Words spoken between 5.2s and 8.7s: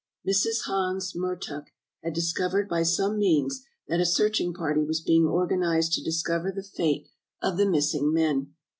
organized to discover the fate of the missing men.